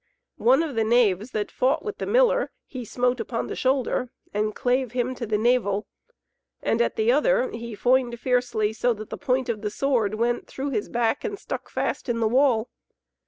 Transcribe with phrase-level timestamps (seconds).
[0.39, 4.55] One of the knaves that fought with the miller, he smote upon the shoulder and
[4.55, 5.85] clave him to the navel.
[6.63, 10.47] And at the other he foined fiercely so that the point of the sword went
[10.47, 12.71] through his back and stuck fast in the wall.